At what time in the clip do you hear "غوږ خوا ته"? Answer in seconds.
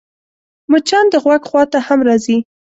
1.23-1.79